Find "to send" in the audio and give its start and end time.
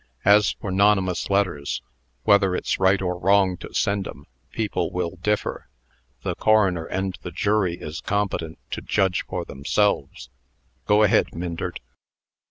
3.57-4.05